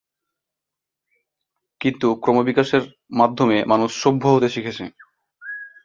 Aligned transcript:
কিন্তু 1.81 2.07
ক্রমবিকাশের 2.23 2.83
মাধ্যমে 3.11 3.57
মানুষ 3.71 3.89
সভ্য 4.03 4.23
হতে 4.33 4.49
শিখেছে। 4.49 4.85